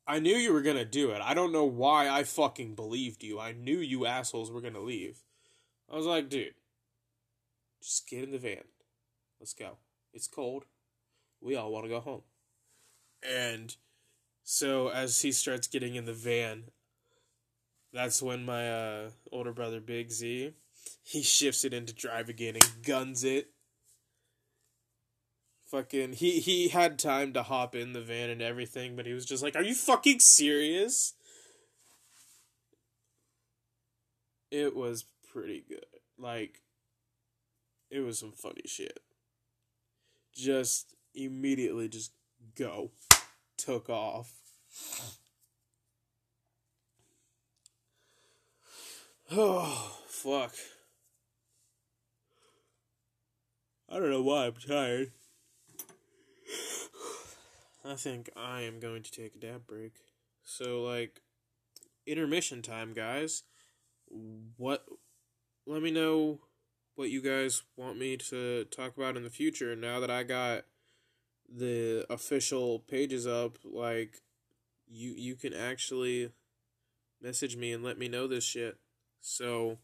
[0.06, 1.22] I knew you were gonna do it.
[1.22, 3.40] I don't know why I fucking believed you.
[3.40, 5.24] I knew you assholes were gonna leave.
[5.92, 6.54] I was like, dude,
[7.82, 8.64] just get in the van.
[9.40, 9.78] Let's go.
[10.14, 10.66] It's cold
[11.44, 12.22] we all want to go home.
[13.28, 13.76] And
[14.44, 16.66] so as he starts getting in the van,
[17.92, 20.54] that's when my uh, older brother Big Z,
[21.04, 23.52] he shifts it into drive again and guns it.
[25.74, 29.26] Fucking he he had time to hop in the van and everything, but he was
[29.26, 31.16] just like, "Are you fucking serious?"
[34.52, 35.84] It was pretty good.
[36.16, 36.62] Like
[37.90, 39.00] it was some funny shit.
[40.32, 42.12] Just immediately just
[42.56, 42.92] go.
[43.58, 44.32] Took off.
[49.36, 50.54] Oh, fuck.
[53.90, 55.12] I don't know why I'm tired.
[57.86, 59.94] I think I am going to take a dab break.
[60.44, 61.22] So, like,
[62.06, 63.44] intermission time, guys.
[64.58, 64.86] What.
[65.66, 66.42] Let me know
[66.96, 70.66] what you guys want me to talk about in the future now that I got
[71.50, 74.22] the official pages up, like
[74.88, 76.32] you you can actually
[77.22, 78.78] message me and let me know this shit.
[79.22, 79.78] So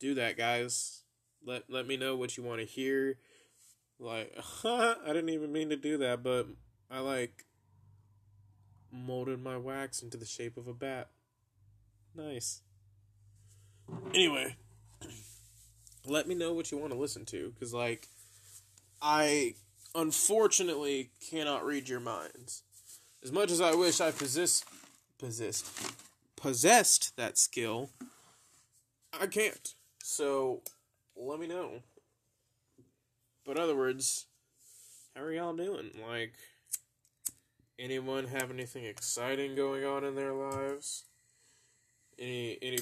[0.00, 1.02] do that, guys.
[1.44, 3.18] Let let me know what you want to hear.
[3.98, 6.46] Like I didn't even mean to do that, but
[6.90, 7.44] I like
[8.92, 11.08] molded my wax into the shape of a bat.
[12.14, 12.62] Nice.
[14.14, 14.56] Anyway,
[16.06, 18.08] let me know what you want to listen to because like
[19.02, 19.54] i
[19.94, 22.62] unfortunately cannot read your minds
[23.22, 24.64] as much as i wish i possessed
[25.18, 25.66] possessed
[26.36, 27.90] possessed that skill
[29.20, 30.62] i can't so
[31.16, 31.80] let me know
[33.46, 34.26] but other words
[35.14, 36.34] how are y'all doing like
[37.78, 41.04] anyone have anything exciting going on in their lives
[42.18, 42.78] any any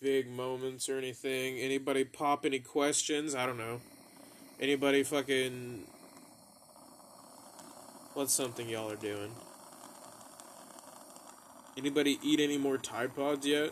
[0.00, 1.58] big moments or anything?
[1.58, 3.34] Anybody pop any questions?
[3.34, 3.80] I don't know.
[4.60, 5.84] Anybody fucking.
[8.14, 9.30] What's something y'all are doing?
[11.76, 13.70] Anybody eat any more Tide Pods yet?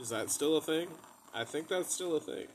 [0.00, 0.88] Is that still a thing?
[1.34, 2.46] I think that's still a thing.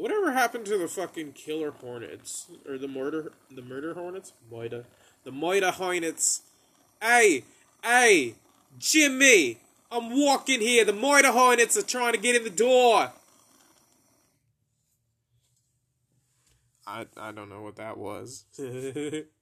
[0.00, 4.32] Whatever happened to the fucking killer hornets or the murder the murder hornets?
[4.50, 4.84] Moida,
[5.24, 6.40] the Moida hornets.
[7.02, 7.44] Hey,
[7.84, 8.36] hey,
[8.78, 9.58] Jimmy,
[9.92, 10.86] I'm walking here.
[10.86, 13.12] The Moida Hornets are trying to get in the door.
[16.86, 18.44] I I don't know what that was.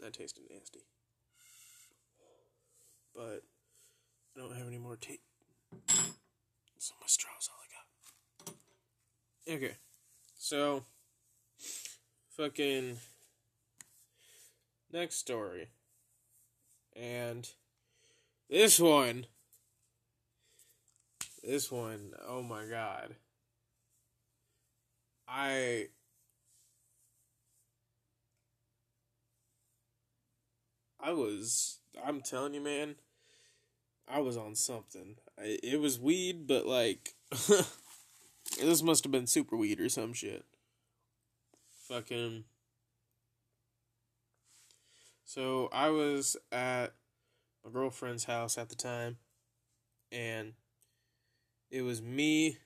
[0.00, 0.80] That tasted nasty.
[3.14, 3.42] But
[4.36, 5.20] I don't have any more tape.
[6.78, 9.56] So my straw's all I got.
[9.56, 9.76] Okay.
[10.38, 10.84] So
[12.30, 12.96] fucking
[14.92, 15.68] next story.
[16.96, 17.48] And
[18.48, 19.26] this one
[21.42, 23.14] this one, oh my god.
[25.26, 25.88] I
[31.02, 32.96] I was I'm telling you man
[34.08, 35.16] I was on something.
[35.38, 37.14] I, it was weed but like
[38.60, 40.44] this must have been super weed or some shit.
[41.88, 42.44] Fucking
[45.24, 46.92] So I was at
[47.64, 49.18] my girlfriend's house at the time
[50.10, 50.54] and
[51.70, 52.58] it was me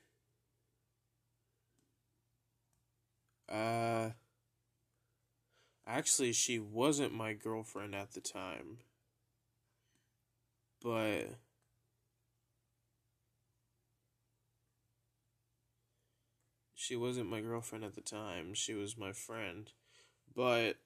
[3.47, 4.09] Uh,
[5.87, 8.79] actually, she wasn't my girlfriend at the time,
[10.81, 11.35] but
[16.75, 18.53] she wasn't my girlfriend at the time.
[18.53, 19.71] She was my friend,
[20.35, 20.77] but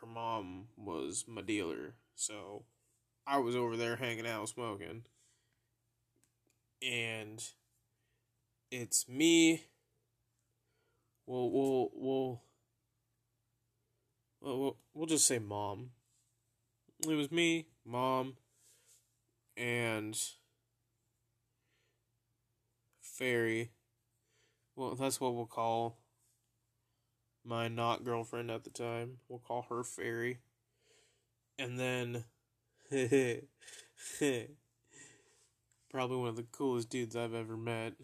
[0.00, 2.64] her mom was my dealer, so
[3.26, 5.04] I was over there hanging out smoking,
[6.82, 7.42] and
[8.70, 9.64] it's me.
[11.26, 12.42] We'll we'll we'll
[14.40, 15.90] we'll, we'll just say mom.
[17.08, 18.36] It was me, mom,
[19.56, 20.18] and
[23.00, 23.70] fairy.
[24.76, 25.98] Well, that's what we'll call
[27.44, 29.18] my not girlfriend at the time.
[29.28, 30.38] We'll call her fairy.
[31.58, 32.24] And then
[35.90, 37.94] probably one of the coolest dudes I've ever met.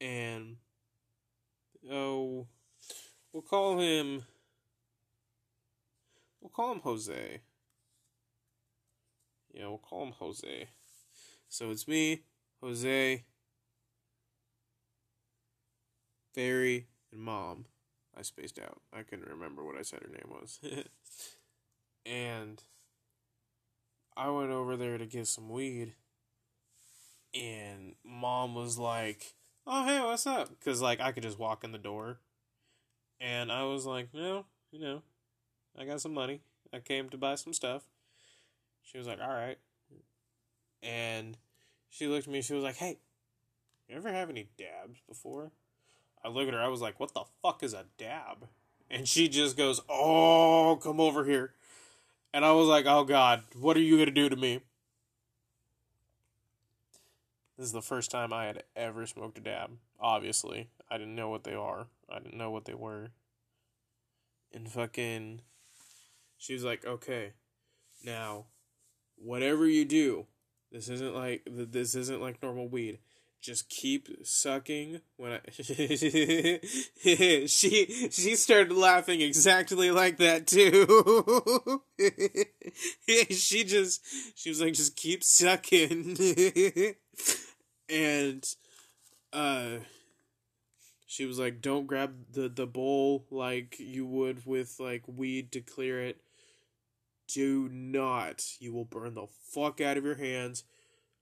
[0.00, 0.56] And
[1.90, 2.46] Oh,
[3.32, 4.24] we'll call him.
[6.40, 7.40] We'll call him Jose.
[9.52, 10.68] Yeah, we'll call him Jose.
[11.48, 12.22] So it's me,
[12.60, 13.24] Jose,
[16.34, 17.64] Fairy, and Mom.
[18.16, 18.80] I spaced out.
[18.92, 20.60] I couldn't remember what I said her name was.
[22.06, 22.62] and
[24.16, 25.94] I went over there to get some weed.
[27.34, 29.34] And Mom was like,
[29.66, 30.48] oh hey, what's up?
[30.48, 32.18] Because like I could just walk in the door,
[33.20, 35.02] and I was like, no, you know,
[35.76, 36.40] I got some money.
[36.72, 37.82] I came to buy some stuff.
[38.82, 39.58] She was like, all right,
[40.82, 41.36] and
[41.88, 42.42] she looked at me.
[42.42, 42.98] She was like, hey,
[43.88, 45.50] you ever have any dabs before?
[46.24, 46.60] I look at her.
[46.60, 48.48] I was like, what the fuck is a dab?
[48.90, 51.52] And she just goes, oh, come over here.
[52.32, 54.60] And I was like, oh God, what are you going to do to me?
[57.56, 59.70] This is the first time I had ever smoked a dab.
[60.00, 61.86] Obviously, I didn't know what they are.
[62.08, 63.08] I didn't know what they were.
[64.54, 65.40] And fucking,
[66.38, 67.32] she was like, "Okay,
[68.04, 68.46] now,
[69.16, 70.26] whatever you do,
[70.72, 72.98] this isn't like this isn't like normal weed.
[73.40, 75.40] Just keep sucking when I
[77.46, 81.82] she she started laughing exactly like that too.
[83.32, 84.04] she just
[84.36, 86.16] she was like just keep sucking.
[87.88, 88.54] and
[89.32, 89.68] uh
[91.06, 95.60] she was like don't grab the the bowl like you would with like weed to
[95.60, 96.20] clear it
[97.28, 98.44] do not.
[98.58, 100.64] You will burn the fuck out of your hands.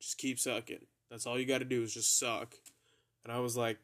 [0.00, 0.86] Just keep sucking.
[1.10, 2.54] That's all you got to do is just suck.
[3.24, 3.78] And i was like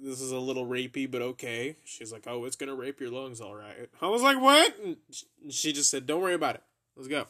[0.00, 1.76] this is a little rapey but okay.
[1.84, 3.88] She's like oh it's gonna rape your lungs all right.
[4.00, 4.74] I was like what?
[4.84, 4.96] And
[5.50, 6.62] she just said don't worry about it.
[6.96, 7.26] Let's go.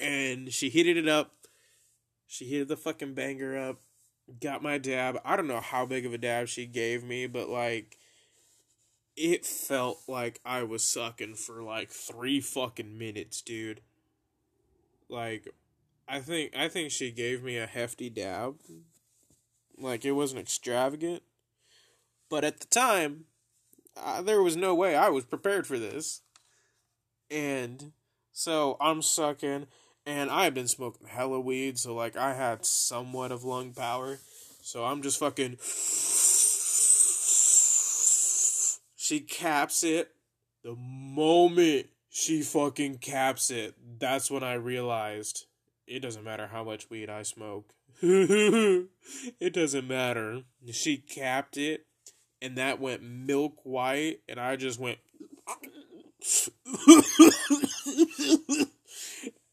[0.00, 1.32] And she heated it up.
[2.26, 3.80] She heated the fucking banger up.
[4.40, 5.20] Got my dab.
[5.24, 7.98] I don't know how big of a dab she gave me, but like
[9.16, 13.80] it felt like I was sucking for like 3 fucking minutes, dude.
[15.08, 15.48] Like
[16.08, 18.56] I think I think she gave me a hefty dab.
[19.78, 21.22] Like it wasn't extravagant,
[22.28, 23.24] but at the time
[23.96, 26.22] uh, there was no way I was prepared for this.
[27.30, 27.92] And
[28.32, 29.66] so I'm sucking
[30.04, 34.18] and I have been smoking hella weed, so like I had somewhat of lung power.
[34.62, 35.58] So I'm just fucking.
[39.02, 40.12] She caps it.
[40.62, 45.46] The moment she fucking caps it, that's when I realized
[45.88, 47.72] it doesn't matter how much weed I smoke.
[48.00, 50.42] it doesn't matter.
[50.70, 51.84] She capped it,
[52.40, 54.98] and that went milk white, and I just went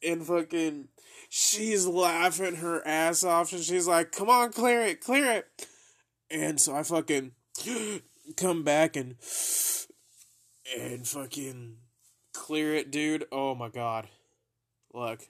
[0.03, 0.89] and fucking
[1.27, 5.47] she's laughing her ass off and she's like, Come on, clear it, clear it.
[6.29, 7.31] And so I fucking
[8.35, 9.15] come back and
[10.77, 11.77] and fucking
[12.33, 13.25] clear it, dude.
[13.31, 14.07] Oh my god.
[14.93, 15.27] Look.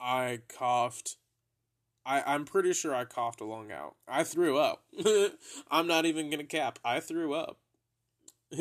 [0.00, 1.16] I coughed.
[2.04, 3.94] I, I'm pretty sure I coughed a lung out.
[4.08, 4.82] I threw up.
[5.70, 6.80] I'm not even gonna cap.
[6.84, 7.58] I threw up.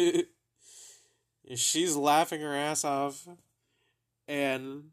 [1.55, 3.27] She's laughing her ass off
[4.27, 4.91] and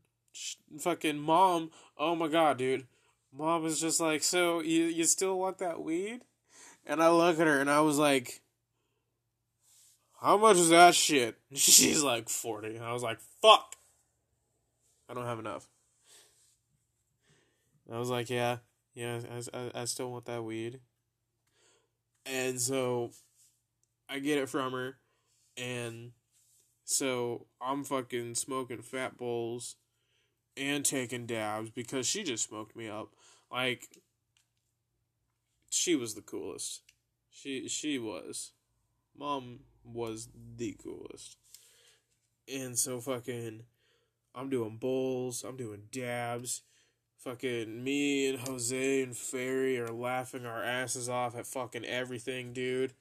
[0.79, 2.87] fucking mom, oh my god, dude.
[3.33, 6.23] Mom is just like, so you you still want that weed?
[6.89, 8.41] And I look at her and I was like,
[10.21, 11.37] how much is that shit?
[11.55, 12.77] She's like 40.
[12.77, 13.77] And I was like, fuck.
[15.09, 15.69] I don't have enough.
[17.87, 18.57] And I was like, yeah,
[18.95, 20.81] yeah, I, I, I still want that weed.
[22.27, 23.13] And so
[24.09, 24.97] I get it from her
[25.57, 26.13] and
[26.85, 29.77] so I'm fucking smoking fat bowls
[30.57, 33.11] and taking dabs because she just smoked me up.
[33.51, 33.89] Like
[35.71, 36.83] she was the coolest.
[37.31, 38.53] She she was.
[39.17, 41.37] Mom was the coolest.
[42.53, 43.63] And so fucking
[44.35, 46.63] I'm doing bowls, I'm doing dabs.
[47.19, 52.95] Fucking me and Jose and Fairy are laughing our asses off at fucking everything, dude.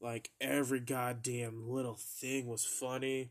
[0.00, 3.30] Like every goddamn little thing was funny.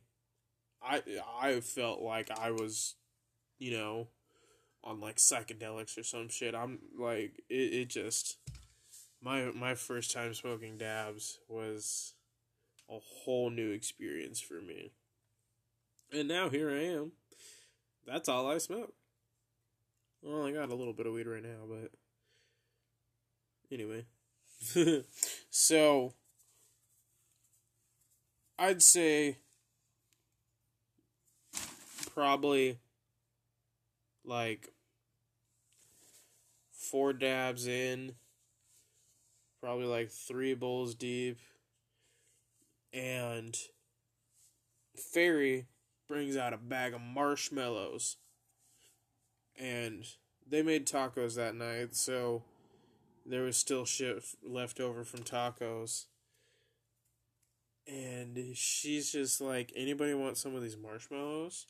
[0.82, 1.04] I
[1.42, 2.96] I felt like I was,
[3.60, 4.08] you know,
[4.86, 6.56] on like psychedelics or some shit.
[6.56, 8.38] I'm like it, it just
[9.22, 12.14] my my first time smoking dabs was
[12.90, 14.92] a whole new experience for me.
[16.14, 17.14] And now here I am.
[18.06, 18.94] That's all I smoke.
[20.22, 21.92] Well, I got a little bit of weed right now, but
[23.72, 24.06] anyway.
[25.50, 26.14] so
[28.58, 29.38] I'd say
[32.14, 32.78] probably
[34.24, 34.75] like
[36.92, 38.14] four dabs in,
[39.62, 41.40] probably like three bowls deep,
[42.94, 43.58] and
[44.96, 45.68] Fairy
[46.08, 48.18] brings out a bag of marshmallows.
[49.58, 50.06] And
[50.48, 52.44] they made tacos that night, so
[53.26, 56.06] there was still shit left over from tacos
[57.88, 61.68] and she's just like, anybody want some of these marshmallows?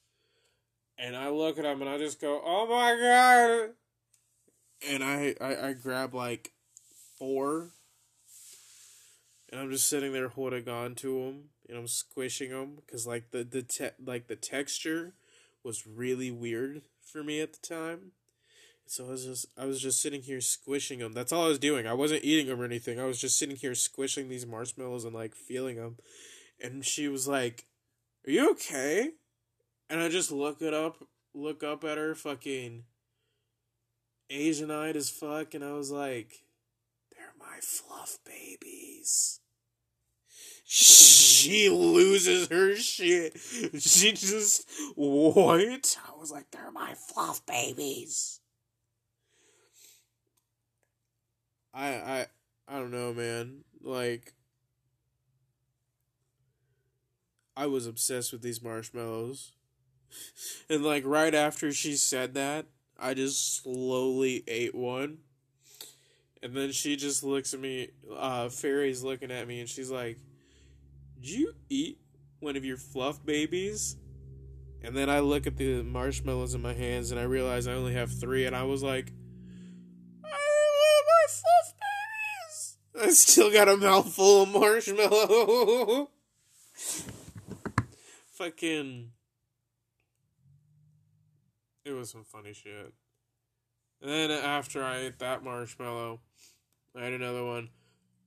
[0.98, 3.76] And I look at them and I just go, oh my god!
[4.88, 6.52] And I, I, I grab like
[7.18, 7.70] four,
[9.50, 13.32] and I'm just sitting there holding on to them, and I'm squishing them because like
[13.32, 15.14] the the te- like the texture
[15.64, 18.12] was really weird for me at the time.
[18.88, 21.14] So I was just I was just sitting here squishing them.
[21.14, 21.88] That's all I was doing.
[21.88, 23.00] I wasn't eating them or anything.
[23.00, 25.98] I was just sitting here squishing these marshmallows and like feeling them.
[26.62, 27.66] And she was like,
[28.28, 29.12] "Are you okay?"
[29.90, 31.04] And I just look it up,
[31.34, 32.84] look up at her, fucking
[34.30, 36.46] Asian eyed as fuck, and I was like,
[37.12, 39.40] "They're my fluff babies."
[40.68, 43.38] She loses her shit.
[43.80, 45.98] She just what?
[46.08, 48.40] I was like, "They're my fluff babies."
[51.74, 52.28] I I
[52.68, 53.64] I don't know, man.
[53.82, 54.34] Like
[57.56, 59.52] I was obsessed with these marshmallows.
[60.70, 62.66] and like right after she said that,
[63.00, 65.20] I just slowly ate one.
[66.42, 70.20] And then she just looks at me, uh, Fairy's looking at me, and she's like,
[71.20, 72.00] Did you eat
[72.40, 73.98] one of your fluff babies?
[74.84, 77.94] And then I look at the marshmallows in my hands and I realize I only
[77.94, 79.12] have three, and I was like,
[80.24, 82.78] I love my fluff babies!
[83.02, 86.10] I still got a mouthful of marshmallow.
[88.34, 89.12] Fucking.
[91.86, 92.94] It was some funny shit.
[94.02, 96.20] And then after I ate that marshmallow,
[96.96, 97.70] I had another one.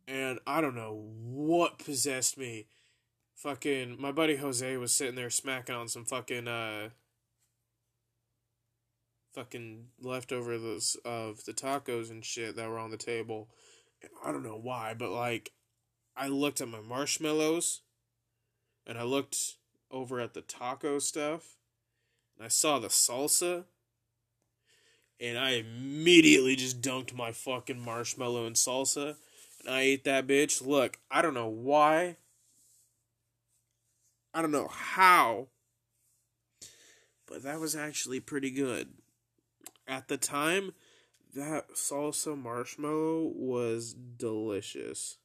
[0.07, 2.67] And I don't know what possessed me
[3.35, 6.89] fucking my buddy Jose was sitting there smacking on some fucking uh
[9.33, 13.49] fucking leftovers of the tacos and shit that were on the table.
[14.03, 15.53] And I don't know why, but like
[16.17, 17.83] I looked at my marshmallows
[18.87, 19.57] and I looked
[19.91, 21.58] over at the taco stuff
[22.43, 23.65] I saw the salsa
[25.21, 29.17] and I immediately just dunked my fucking marshmallow in salsa
[29.65, 30.65] and I ate that bitch.
[30.65, 32.17] Look, I don't know why
[34.35, 35.49] I don't know how,
[37.27, 38.89] but that was actually pretty good.
[39.87, 40.75] At the time,
[41.35, 45.17] that salsa marshmallow was delicious.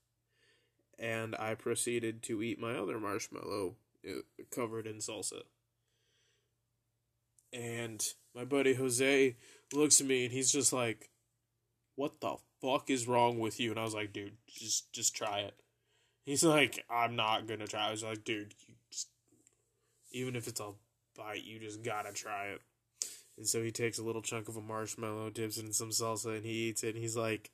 [0.97, 3.76] And I proceeded to eat my other marshmallow
[4.07, 5.41] uh, covered in salsa.
[7.54, 8.04] And
[8.36, 9.36] my buddy Jose
[9.74, 11.12] looks at me and he's just like,
[11.95, 15.41] "What the fuck is wrong with you?" And I was like, "Dude, just just try
[15.41, 15.56] it."
[16.26, 18.56] He's like, "I'm not gonna try." I was like, "Dude,
[20.12, 20.72] even if it's a
[21.16, 22.62] bite, you just gotta try it.
[23.38, 26.38] And so he takes a little chunk of a marshmallow, dips it in some salsa,
[26.38, 26.95] and he eats it.
[26.95, 27.51] And he's like,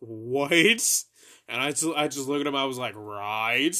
[0.00, 1.04] "What?"
[1.48, 2.56] And I just, I just look at him.
[2.56, 3.76] I was like, "Right."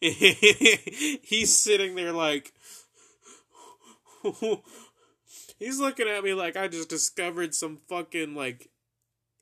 [0.00, 2.52] he's sitting there like,
[5.58, 8.70] he's looking at me like I just discovered some fucking like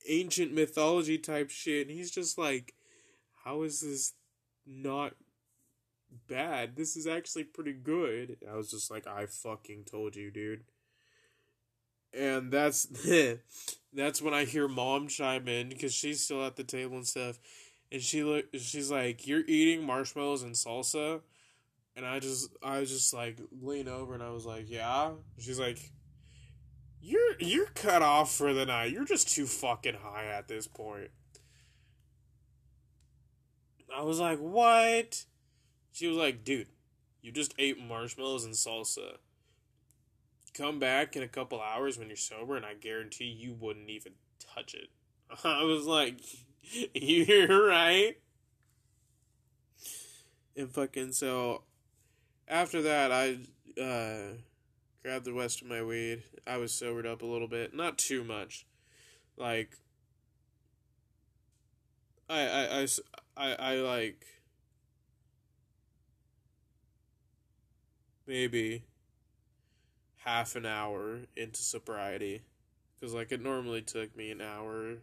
[0.09, 1.89] ancient mythology type shit.
[1.89, 2.74] And he's just like,
[3.45, 4.14] "How is this
[4.66, 5.14] not
[6.28, 6.76] bad.
[6.76, 8.39] This is actually pretty good.
[8.51, 10.64] I was just like, I fucking told you, dude.
[12.12, 12.87] And that's
[13.93, 17.39] that's when I hear mom chime in because she's still at the table and stuff,
[17.93, 21.20] and she look she's like, "You're eating marshmallows and salsa,"
[21.97, 25.59] and I just I was just like lean over and I was like, "Yeah." She's
[25.59, 25.90] like,
[27.01, 28.92] "You're you're cut off for the night.
[28.92, 31.11] You're just too fucking high at this point."
[33.94, 35.24] I was like, "What?"
[35.97, 36.68] She was like, dude,
[37.22, 39.16] you just ate marshmallows and salsa.
[40.53, 44.12] Come back in a couple hours when you're sober, and I guarantee you wouldn't even
[44.38, 44.90] touch it.
[45.42, 46.20] I was like,
[46.94, 48.18] you're right.
[50.55, 51.62] And fucking so,
[52.49, 53.38] after that, I
[53.80, 54.36] uh,
[55.03, 56.22] grabbed the rest of my weed.
[56.47, 58.66] I was sobered up a little bit, not too much.
[59.36, 59.76] Like,
[62.28, 62.86] I, I, I,
[63.36, 64.26] I, I like
[68.26, 68.84] maybe
[70.24, 72.42] half an hour into sobriety
[72.94, 74.97] because like it normally took me an hour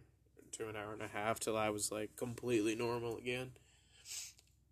[0.52, 3.52] to an hour and a half till I was like completely normal again.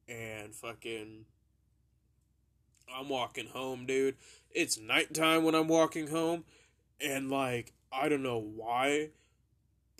[0.08, 1.24] And fucking
[2.94, 4.16] I'm walking home, dude.
[4.50, 6.44] It's nighttime when I'm walking home
[7.00, 9.10] and like I don't know why,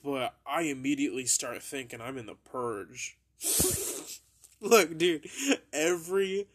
[0.03, 3.19] but I immediately start thinking I'm in the purge.
[4.61, 5.29] Look, dude,
[5.73, 6.47] every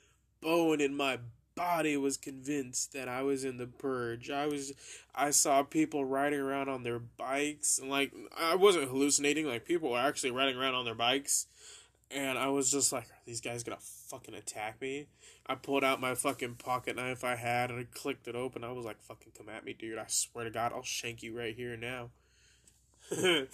[0.41, 1.19] bone in my
[1.55, 4.29] body was convinced that I was in the purge.
[4.29, 4.73] I was
[5.13, 9.91] I saw people riding around on their bikes and like I wasn't hallucinating, like people
[9.91, 11.47] were actually riding around on their bikes
[12.11, 15.07] and I was just like, Are these guys gonna fucking attack me?
[15.45, 18.63] I pulled out my fucking pocket knife I had and I clicked it open.
[18.63, 19.97] I was like, fucking come at me, dude.
[19.97, 22.09] I swear to God, I'll shank you right here now.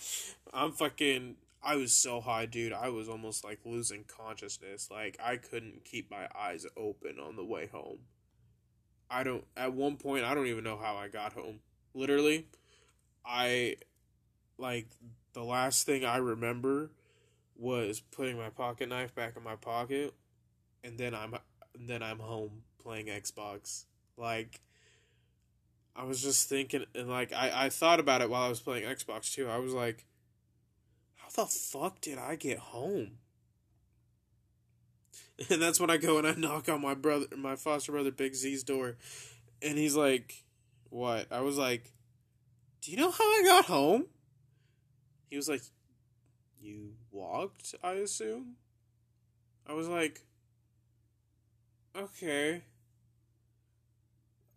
[0.53, 1.35] I'm fucking
[1.65, 2.73] I was so high, dude.
[2.73, 4.89] I was almost like losing consciousness.
[4.91, 7.99] Like I couldn't keep my eyes open on the way home.
[9.09, 11.59] I don't at one point I don't even know how I got home.
[11.93, 12.47] Literally,
[13.23, 13.75] I
[14.57, 14.87] like
[15.33, 16.89] the last thing I remember
[17.55, 20.13] was putting my pocket knife back in my pocket
[20.83, 21.35] and then I'm
[21.75, 23.85] then I'm home playing Xbox.
[24.17, 24.61] Like
[25.95, 28.83] I was just thinking and like I I thought about it while I was playing
[28.83, 29.49] Xbox too.
[29.49, 30.05] I was like
[31.17, 33.11] how the fuck did I get home?
[35.49, 38.35] And that's when I go and I knock on my brother, my foster brother Big
[38.35, 38.97] Z's door,
[39.63, 40.43] and he's like,
[40.91, 41.91] "What?" I was like,
[42.81, 44.05] "Do you know how I got home?"
[45.31, 45.63] He was like,
[46.63, 48.55] "You walked, I assume."
[49.67, 50.21] I was like,
[51.95, 52.63] "Okay."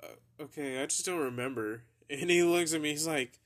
[0.02, 1.82] Uh, okay, I just don't remember.
[2.09, 3.40] And he looks at me, he's like,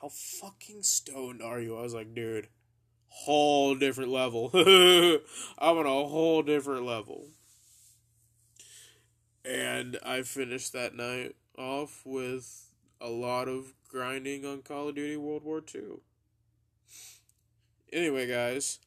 [0.00, 1.76] how fucking stoned are you?
[1.76, 2.48] I was like, dude,
[3.08, 4.50] whole different level.
[4.54, 7.28] I'm on a whole different level.
[9.44, 15.16] And I finished that night off with a lot of grinding on Call of Duty
[15.16, 16.00] World War II.
[17.92, 18.78] Anyway, guys,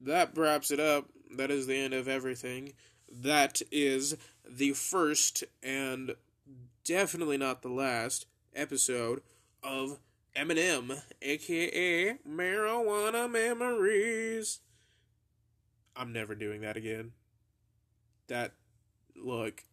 [0.00, 1.06] that wraps it up.
[1.36, 2.72] That is the end of everything.
[3.10, 4.16] That is
[4.48, 6.14] the first and
[6.84, 9.22] definitely not the last episode
[9.62, 9.98] of
[10.34, 10.92] M&M,
[11.22, 14.60] aka Marijuana Memories.
[15.96, 17.12] I'm never doing that again.
[18.28, 18.52] That,
[19.14, 19.64] look,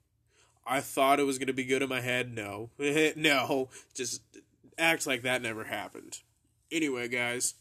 [0.65, 2.33] I thought it was going to be good in my head.
[2.33, 2.69] No.
[3.15, 3.69] no.
[3.93, 4.21] Just
[4.77, 6.19] act like that never happened.
[6.71, 7.55] Anyway, guys,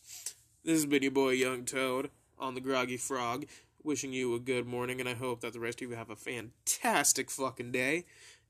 [0.64, 3.46] this has been your boy Young Toad on the Groggy Frog,
[3.82, 6.16] wishing you a good morning, and I hope that the rest of you have a
[6.16, 8.04] fantastic fucking day.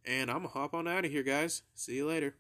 [0.05, 1.63] And I'm gonna hop on out of here, guys.
[1.75, 2.35] See you later.